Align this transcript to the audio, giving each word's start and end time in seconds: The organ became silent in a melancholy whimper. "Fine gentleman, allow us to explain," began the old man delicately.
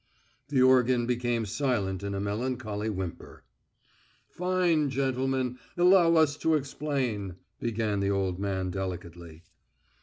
The 0.47 0.63
organ 0.63 1.05
became 1.05 1.45
silent 1.45 2.01
in 2.01 2.15
a 2.15 2.19
melancholy 2.19 2.89
whimper. 2.89 3.43
"Fine 4.27 4.89
gentleman, 4.89 5.59
allow 5.77 6.15
us 6.15 6.37
to 6.37 6.55
explain," 6.55 7.35
began 7.59 7.99
the 7.99 8.09
old 8.09 8.39
man 8.39 8.71
delicately. 8.71 9.43